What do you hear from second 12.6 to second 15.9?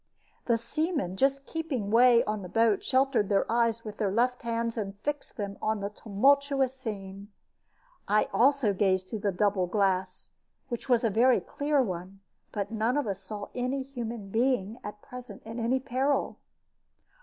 none of us saw any human being at present in any